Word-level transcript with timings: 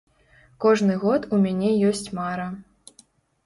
Кожны 0.65 0.95
год 1.03 1.29
у 1.37 1.41
мяне 1.45 1.71
ёсць 1.93 2.05
мара. 2.23 2.51